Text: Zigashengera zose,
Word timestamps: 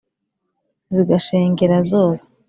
Zigashengera 0.93 1.77
zose, 1.91 2.25